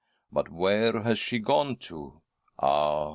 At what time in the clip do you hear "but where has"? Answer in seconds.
0.31-1.19